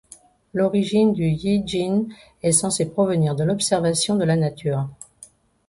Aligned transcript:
L'origine 0.55 1.13
du 1.13 1.25
Yi 1.25 1.61
Jing 1.63 2.11
est 2.41 2.53
censée 2.53 2.89
provenir 2.89 3.35
de 3.35 3.43
l'observation 3.43 4.15
de 4.15 4.23
la 4.23 4.35
nature. 4.35 4.89